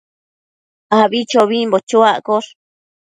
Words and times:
abichobimbo 0.99 1.77
chuaccosh 1.89 2.49